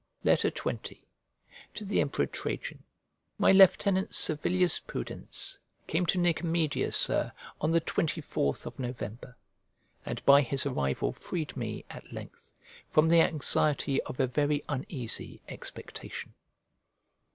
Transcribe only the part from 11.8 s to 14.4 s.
at length, from the anxiety of a